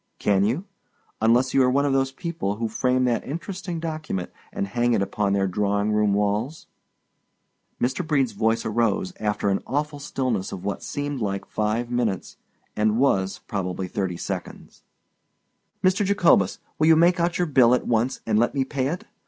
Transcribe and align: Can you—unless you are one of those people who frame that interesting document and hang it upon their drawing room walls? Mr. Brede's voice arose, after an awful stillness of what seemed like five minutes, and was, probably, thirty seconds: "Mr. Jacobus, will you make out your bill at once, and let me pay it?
Can 0.17 0.43
you—unless 0.43 1.53
you 1.53 1.61
are 1.61 1.69
one 1.69 1.85
of 1.85 1.93
those 1.93 2.11
people 2.11 2.55
who 2.55 2.67
frame 2.67 3.03
that 3.05 3.23
interesting 3.23 3.79
document 3.79 4.31
and 4.51 4.65
hang 4.65 4.93
it 4.93 5.01
upon 5.03 5.33
their 5.33 5.45
drawing 5.45 5.91
room 5.91 6.15
walls? 6.15 6.65
Mr. 7.79 8.07
Brede's 8.07 8.31
voice 8.31 8.65
arose, 8.65 9.13
after 9.19 9.49
an 9.49 9.61
awful 9.67 9.99
stillness 9.99 10.51
of 10.51 10.63
what 10.65 10.81
seemed 10.81 11.19
like 11.21 11.45
five 11.45 11.91
minutes, 11.91 12.37
and 12.75 12.97
was, 12.97 13.41
probably, 13.45 13.87
thirty 13.87 14.17
seconds: 14.17 14.81
"Mr. 15.83 16.03
Jacobus, 16.03 16.57
will 16.79 16.87
you 16.87 16.95
make 16.95 17.19
out 17.19 17.37
your 17.37 17.45
bill 17.45 17.75
at 17.75 17.85
once, 17.85 18.21
and 18.25 18.39
let 18.39 18.55
me 18.55 18.65
pay 18.65 18.87
it? 18.87 19.03